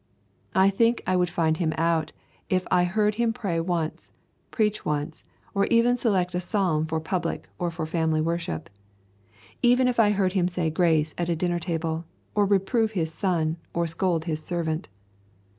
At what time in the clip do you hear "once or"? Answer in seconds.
3.59-4.11, 4.83-5.67